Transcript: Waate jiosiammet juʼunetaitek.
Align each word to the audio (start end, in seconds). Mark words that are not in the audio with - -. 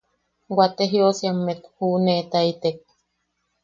Waate 0.57 0.83
jiosiammet 0.91 1.61
juʼunetaitek. 1.75 2.77